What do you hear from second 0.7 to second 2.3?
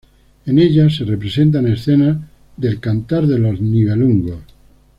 se representan escenas